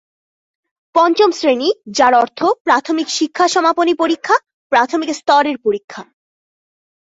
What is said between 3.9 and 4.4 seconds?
পরীক্ষা